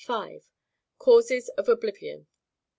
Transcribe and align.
Causes 0.97 1.49
of 1.59 1.69
oblivion. 1.69 2.25